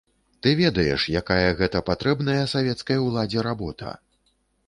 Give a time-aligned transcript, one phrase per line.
[0.45, 3.93] Ты ведаеш, якая гэта патрэбная савецкай уладзе работа.